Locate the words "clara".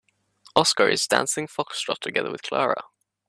2.41-2.85